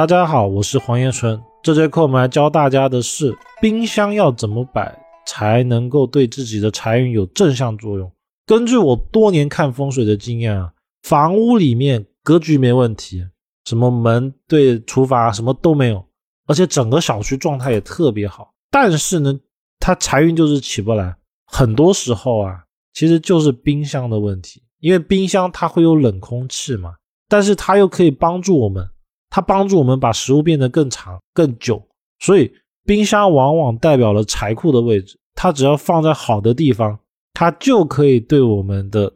[0.00, 1.38] 大家好，我是黄延春。
[1.62, 8.10] 这节课我们来教大家的是冰箱要怎么摆才能够对自己的财运有正向作用。
[8.46, 13.22] 根据我多年看风水的经验啊，房屋里面格局没问题，
[13.66, 16.02] 什么门对厨房啊什么都没有，
[16.46, 18.54] 而且整个小区状态也特别好。
[18.70, 19.38] 但是呢，
[19.78, 21.14] 它财运就是起不来。
[21.44, 22.64] 很多时候啊，
[22.94, 26.94] 其实就是冰箱的问题，因为冰箱它会有冷空气嘛，
[27.28, 28.88] 但是它又可以帮助我们。
[29.30, 31.80] 它帮助我们把食物变得更长、更久，
[32.18, 32.52] 所以
[32.84, 35.16] 冰箱往往代表了财库的位置。
[35.36, 36.98] 它只要放在好的地方，
[37.32, 39.10] 它就可以对我们的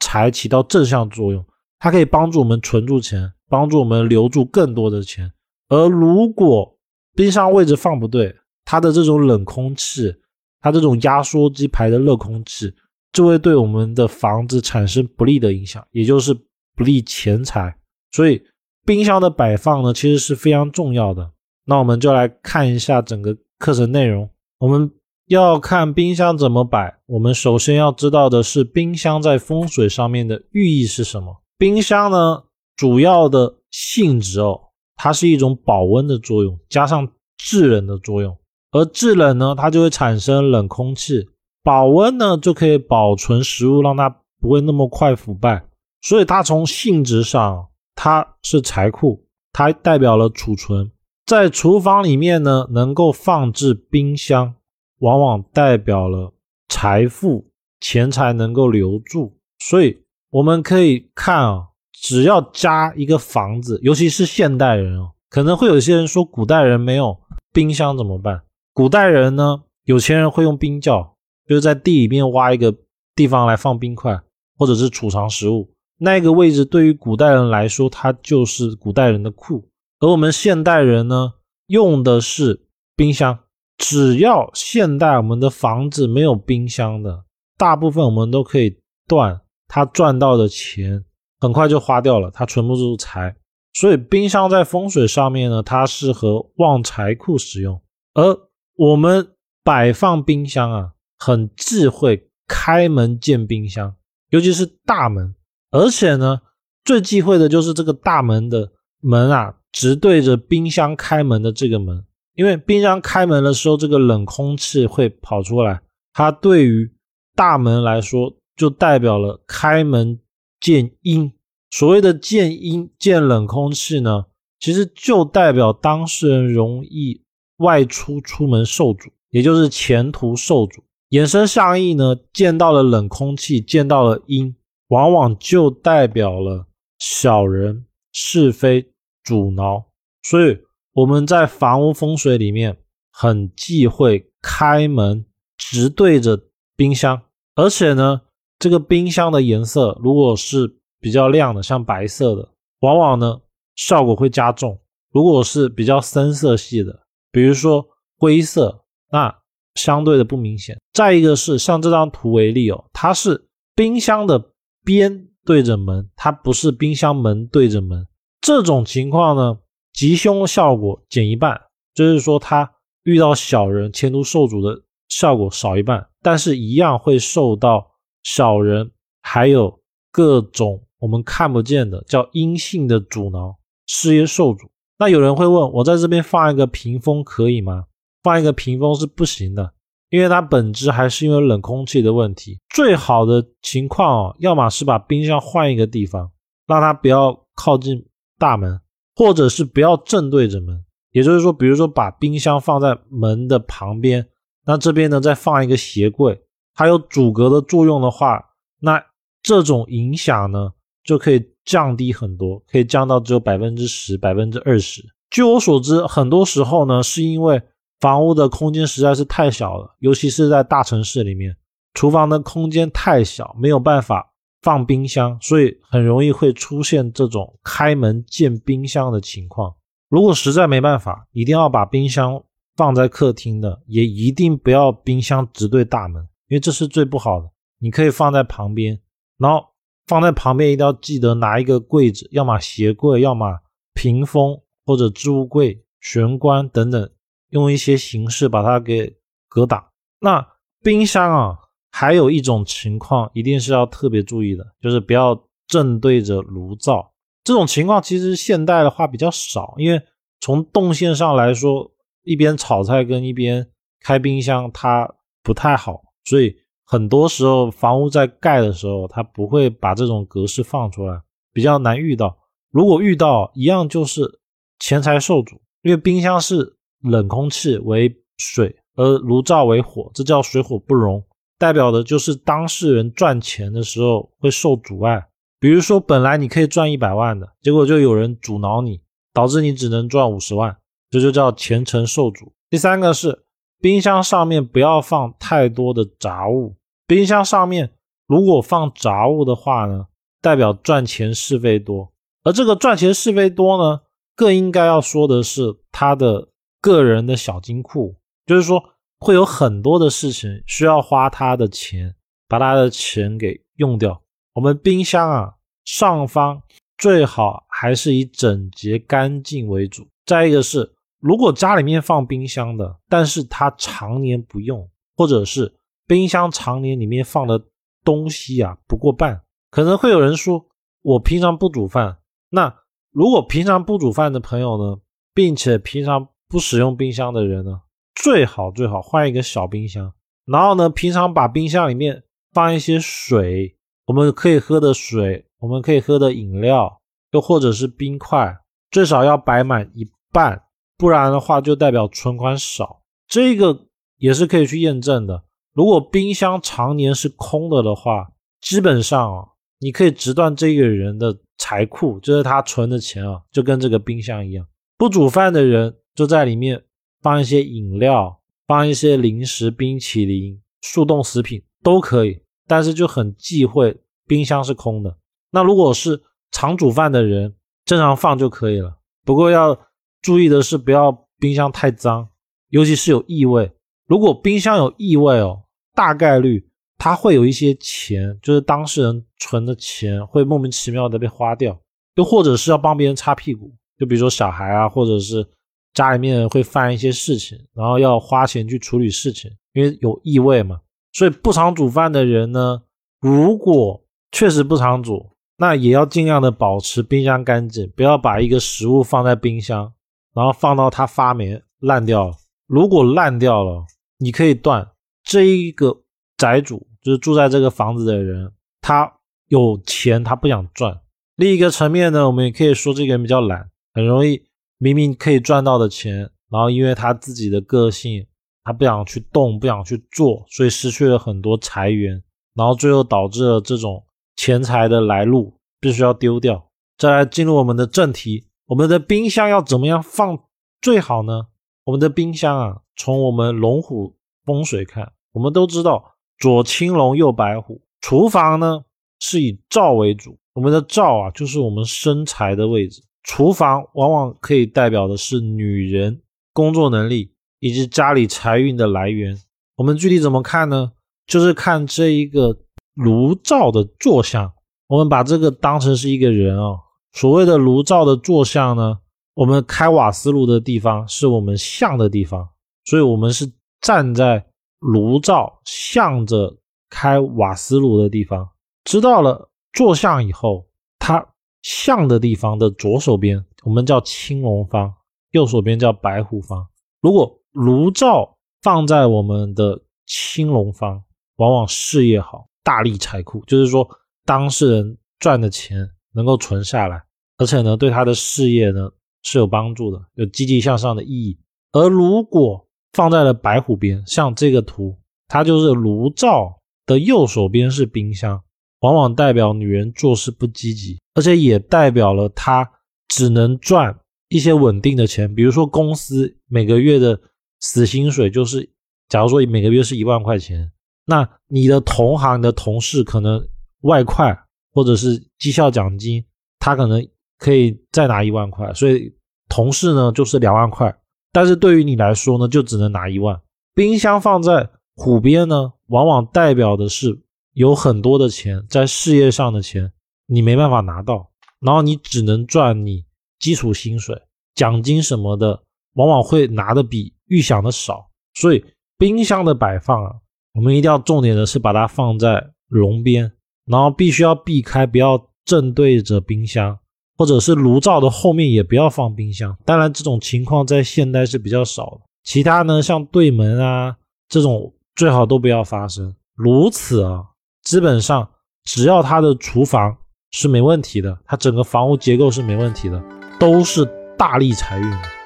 [0.00, 1.42] 财起到正向作用。
[1.78, 5.32] 它可以帮助我们存住钱，帮助我们留住更多的钱。
[5.68, 6.76] 而如果
[7.14, 8.34] 冰箱位置放不对，
[8.64, 10.12] 它的这种冷空气，
[10.60, 12.74] 它这种压缩机排的热空气，
[13.12, 16.34] 就会对我们的房子产生不利的影响，也就是
[16.74, 17.72] 不利钱财。
[18.10, 18.42] 所以。
[18.90, 21.30] 冰箱的摆放呢，其实是非常重要的。
[21.64, 24.28] 那我们就来看一下整个课程内容。
[24.58, 24.90] 我们
[25.28, 31.36] 要看冰箱怎么摆，我们首先要知道的是冰箱在风水上面的寓意是什么。
[31.56, 32.42] 冰箱呢，
[32.74, 34.60] 主要的性质哦，
[34.96, 38.36] 它是一种保温的作用，加上制冷的作用。
[38.72, 41.28] 而制冷呢，它就会产生冷空气；
[41.62, 45.64] 保温呢，就可以保存食物，让它不会那么快腐败。
[46.02, 47.68] 所以它从性质上。
[48.02, 50.90] 它是财库，它代表了储存。
[51.26, 54.54] 在厨房里面呢，能够放置冰箱，
[55.00, 56.32] 往往代表了
[56.70, 59.36] 财富、钱财能够留住。
[59.58, 67.14] 所以我们可以看啊，只要加一个房子，尤其是现代人哦，可能会有些人说，古代人没有
[67.52, 68.40] 冰箱怎么办？
[68.72, 71.14] 古代人呢，有钱人会用冰窖，
[71.46, 72.74] 就是在地里面挖一个
[73.14, 74.18] 地方来放冰块，
[74.56, 75.70] 或者是储藏食物。
[76.02, 81.34] 那个位置对于古代人来说，它就是古代人的库，而我们现代人呢，
[81.66, 82.66] 用的是
[82.96, 83.38] 冰箱。
[83.76, 87.24] 只要现代我们的房子没有冰箱的，
[87.58, 91.04] 大部分我们都可以断，他赚到的钱
[91.38, 93.36] 很快就花掉了，他存不住财。
[93.74, 97.80] 所以冰箱在风水上面呢，它适合旺财库使用。
[98.14, 98.36] 而
[98.76, 103.94] 我们摆放冰箱啊，很忌讳开门见冰箱，
[104.30, 105.34] 尤其是大门。
[105.70, 106.40] 而且呢，
[106.84, 112.04] 最忌讳的就是这个大门的门啊，直对着冰箱开门的这个门，
[112.34, 115.80] 因为冰箱开门的时候，这个冷空气会跑出来，
[116.12, 116.92] 它对于
[117.36, 120.18] 大门来说，就代表了开门
[120.60, 121.32] 见阴。
[121.70, 124.24] 所谓的见阴见冷空气呢，
[124.58, 127.22] 其实就代表当事人容易
[127.58, 130.82] 外出出门受阻，也就是前途受阻。
[131.10, 134.56] 衍生上意呢，见到了冷空气，见到了阴。
[134.90, 136.66] 往往就代表了
[136.98, 138.92] 小人是非
[139.22, 139.84] 阻挠，
[140.22, 140.58] 所以
[140.92, 142.76] 我们在房屋风水里面
[143.12, 145.24] 很忌讳开门
[145.56, 146.40] 直对着
[146.76, 147.22] 冰箱，
[147.54, 148.22] 而且呢，
[148.58, 152.48] 这个冰箱的颜色如果是比较亮的，像白色的，
[152.80, 153.40] 往往呢
[153.76, 154.76] 效果会加重；
[155.12, 157.86] 如果是比较深色系的，比如说
[158.18, 159.32] 灰色，那
[159.76, 160.76] 相对的不明显。
[160.92, 164.50] 再一个是像这张图为例哦，它是冰箱的。
[164.84, 168.06] 边对着门，它不是冰箱门对着门。
[168.40, 169.58] 这种情况呢，
[169.92, 171.60] 吉凶效果减一半，
[171.94, 172.70] 就是说它
[173.02, 177.90] 遇到小人前途受阻的效果少一半，但是一样会受到
[178.22, 178.90] 小人
[179.22, 179.80] 还有
[180.10, 184.70] 各种我们看不见的叫阴性的阻挠，事业受阻。
[184.98, 187.86] 那有人会问我，在这边放一个屏风可以吗？
[188.22, 189.72] 放一个屏风是不行的。
[190.10, 192.58] 因为它本质还是因为冷空气的问题。
[192.68, 196.30] 最好的情况哦，要么是把冰箱换一个地方，
[196.66, 198.04] 让它不要靠近
[198.36, 198.80] 大门，
[199.14, 200.84] 或者是不要正对着门。
[201.12, 204.26] 也就是说，比如说把冰箱放在门的旁边，
[204.66, 206.40] 那这边呢再放一个鞋柜，
[206.74, 208.44] 它有阻隔的作用的话，
[208.80, 209.00] 那
[209.42, 210.72] 这种影响呢
[211.04, 215.02] 就可以降低很多，可以降到只有百分之十、百分之二十。
[215.30, 217.62] 据我所知，很多时候呢是因为。
[218.00, 221.54] 房屋的空间实在是太小了，尤其是在大城市里面，
[221.94, 224.32] 厨房的空间太小，没有办法
[224.62, 229.74] 放冰箱，所以很容易会出现这种开门见冰箱的情况。
[230.08, 232.42] 如果实在没办法，一定要把冰箱
[232.74, 237.50] 放在客厅的，也一定不要冰箱直对大门，因为这是最不好的。
[237.78, 238.98] 你可以放在旁边，
[239.38, 239.64] 然后
[240.06, 243.58] 放在旁边一定要记得拿一个柜子，要么鞋柜，要么
[243.92, 247.10] 屏风或者置物柜、玄关等等。
[247.50, 249.16] 用一些形式把它给
[249.48, 249.84] 隔挡。
[250.20, 250.46] 那
[250.82, 251.58] 冰箱啊，
[251.90, 257.12] 还有一种情况一定是要特别注意的，就是不要正对着炉灶。
[257.44, 260.00] 这种情况其实现代的话比较少，因为
[260.40, 261.90] 从动线上来说，
[262.22, 263.68] 一边炒菜跟一边
[264.00, 266.54] 开冰箱，它不太好，所以
[266.84, 271.20] 很多时候房屋在盖的时候，它不会把这种格式放出来，
[271.52, 272.38] 比较难遇到。
[272.70, 274.40] 如果遇到，一样就是
[274.78, 281.24] 钱财受阻，因为冰箱是冷空气为水，而炉灶为火，这叫水火不容，
[281.58, 285.26] 代表的就是当事人赚钱的时候会受阻碍。
[285.58, 289.00] 比如说，本来你可以赚一百万的，结果就有人阻挠你。
[289.32, 290.76] 导致你只能赚五十万，
[291.08, 292.52] 这就叫前程受阻。
[292.68, 293.44] 第三个是
[293.80, 296.74] 冰箱上面不要放太多的杂物。
[297.06, 297.92] 冰箱上面
[298.26, 300.06] 如果放杂物的话呢，
[300.42, 302.10] 代表赚钱是非多。
[302.42, 304.00] 而这个赚钱是非多呢，
[304.34, 306.48] 更应该要说的是它的
[306.80, 308.16] 个人的小金库，
[308.46, 308.82] 就是说
[309.18, 312.14] 会有很多的事情需要花他的钱，
[312.48, 314.22] 把他的钱给用掉。
[314.54, 315.54] 我们冰箱啊，
[315.84, 316.62] 上方。
[316.98, 320.06] 最好还是以整洁干净为主。
[320.26, 324.86] 再一个是，如果家里面放冰箱的，但是它常年不用，
[325.16, 325.74] 或者是
[326.06, 327.58] 冰箱常年里面放的
[328.04, 329.40] 东西啊不过半，
[329.70, 330.66] 可能会有人说，
[331.00, 332.18] 我平常不煮饭。
[332.50, 332.70] 那
[333.12, 335.00] 如果平常不煮饭的朋友呢，
[335.32, 337.80] 并且平常不使用冰箱的人呢，
[338.14, 340.12] 最好最好换一个小冰箱，
[340.44, 343.76] 然后呢，平常把冰箱里面放一些水，
[344.06, 345.46] 我们可以喝的水。
[345.60, 347.02] 我们可以喝的饮料，
[347.32, 348.60] 又或者是冰块，
[348.90, 350.62] 最少要摆满一半，
[350.96, 353.02] 不然的话就代表存款少。
[353.28, 353.78] 这个
[354.16, 355.44] 也是可以去验证的。
[355.74, 358.26] 如果冰箱常年是空的的话，
[358.62, 359.48] 基本上啊，
[359.80, 364.66] 你可以直断这个人的财库，就是他存的钱啊，就跟这个冰箱一样。
[364.96, 366.84] 不煮饭的人就在里面
[367.22, 375.16] 放一些饮料，放一些零食、冰淇淋、速冻食品都可以，但是就很忌讳冰箱是空的。
[375.50, 376.20] 那如果是
[376.50, 377.54] 常煮饭的人，
[377.86, 378.98] 正常放就可以了。
[379.24, 379.74] 不过要
[380.20, 382.28] 注意的是，不要冰箱太脏，
[382.68, 383.72] 尤其是有异味。
[384.06, 385.62] 如果冰箱有异味哦，
[385.94, 386.68] 大概率
[386.98, 391.80] 它会有一些钱，就是当事人存的钱会莫名其妙的被花掉，
[392.16, 395.48] 又或者是要帮别人擦屁股，就比如说小孩啊，或者是
[395.94, 400.80] 家里面会犯一些事情，然后要花钱去处理事情，因为有异味嘛。
[401.12, 402.82] 所以不常煮饭的人呢，
[403.20, 404.02] 如果
[404.32, 405.30] 确实不常煮。
[405.62, 409.92] 那也要尽量的保持冰箱干净，不要把一个食物放在冰箱，
[410.32, 412.34] 然后放到它发霉烂掉了。
[412.66, 413.84] 如果烂掉了，
[414.16, 414.88] 你可以断
[415.22, 416.00] 这一个
[416.38, 418.50] 宅主，就是住在这个房子的人，
[418.80, 419.12] 他
[419.48, 420.98] 有钱，他不想赚。
[421.36, 424.42] 另一个层面呢，我们也可以说这个人比较懒，很容易
[424.80, 428.26] 明明可以赚到的钱，然后因为他自己的个性，
[428.64, 432.20] 他不想去动，不想去做，所以失去了很多财源，
[432.54, 434.04] 然后最后导致了这种。
[434.36, 436.70] 钱财的来路必须要丢掉。
[436.96, 440.38] 再来进入我们的正题，我们的冰箱要怎么样放
[440.80, 441.48] 最好呢？
[441.84, 444.16] 我们的冰箱啊，从我们龙虎
[444.46, 447.82] 风水看，我们都知道左青龙右白虎。
[448.00, 448.82] 厨房呢
[449.18, 453.02] 是以灶为主，我们的灶啊就是我们生财的位置。
[453.22, 456.20] 厨房往往可以代表的是女人
[456.52, 459.36] 工作能力以及家里财运的来源。
[459.76, 460.92] 我们具体怎么看呢？
[461.26, 462.58] 就是看这一个。
[462.94, 464.52] 炉灶的坐向，
[464.88, 466.76] 我们把这个当成是一个人啊。
[467.12, 468.98] 所谓的炉灶的坐向呢，
[469.32, 472.50] 我们开瓦斯炉的地方是我们向的地方，
[472.84, 474.44] 所以我们是站在
[474.80, 476.58] 炉灶向着
[476.90, 478.50] 开瓦斯炉的地方。
[478.84, 480.66] 知道了坐向以后，
[480.98, 481.26] 它
[481.62, 484.94] 向的地方的左手边我们叫青龙方，
[485.30, 486.66] 右手边叫白虎方。
[487.00, 491.02] 如果炉灶放在我们的青龙方，
[491.36, 492.46] 往往事业好。
[492.62, 493.88] 大力财库，就是说
[494.26, 497.02] 当事人赚的钱能够存下来，
[497.38, 498.90] 而且呢，对他的事业呢
[499.22, 501.40] 是有帮助的，有积极向上的意义。
[501.72, 508.44] 而如果放在了白虎边，像这个图，它就是炉灶的右手边是冰箱，
[508.80, 512.70] 往往代表女人做事不积极，而且也代表了他
[513.08, 513.98] 只能赚
[514.28, 517.20] 一些稳定的钱，比如说公司每个月的
[517.60, 518.70] 死薪水就是，
[519.08, 520.70] 假如说每个月是一万块钱。
[521.06, 523.44] 那你的同行的同事可能
[523.80, 524.38] 外快
[524.72, 526.24] 或者是绩效奖金，
[526.60, 527.04] 他可能
[527.38, 529.12] 可以再拿一万块，所以
[529.48, 530.96] 同事呢就是两万块，
[531.32, 533.40] 但是对于你来说呢，就只能拿一万。
[533.74, 537.20] 冰箱放在虎边呢，往往代表的是
[537.54, 539.90] 有很多的钱在事业上的钱，
[540.32, 543.04] 你没办法拿到，然后你只能赚你
[543.40, 544.16] 基础薪水、
[544.54, 545.60] 奖金什么的，
[545.94, 548.08] 往往会拿的比预想的少。
[548.34, 548.64] 所以
[548.96, 550.12] 冰箱的摆放啊，
[550.54, 553.32] 我们一定要重点的是把它放在笼边，
[553.66, 556.78] 然后必须要避开，不要正对着冰箱，
[557.18, 559.56] 或者是炉灶的后面也不要放冰箱。
[559.64, 562.80] 当然这种情况在现代是比较少的，其他呢？
[562.80, 563.96] 像对门啊
[564.28, 566.14] 这种最好都不要发生。
[566.36, 567.24] 如此啊，
[567.64, 568.30] 基本上
[568.62, 569.96] 只要他的厨房。
[570.30, 573.02] 是没问题的它整个房屋结构是没问题的
[573.38, 573.84] 都是
[574.16, 575.19] 大力财运